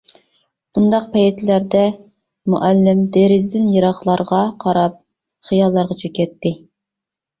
بۇنداق 0.77 1.03
پەيتلەردە 1.17 1.81
مۇئەللىم 2.53 3.03
دېرىزىدىن 3.17 3.69
يىراقلارغا 3.75 4.41
قاراپ 4.65 4.97
خىياللارغا 5.51 5.99
چۆكەتتى. 6.05 6.57